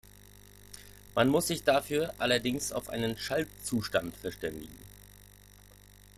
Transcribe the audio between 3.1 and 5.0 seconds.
Schaltzustand verständigen.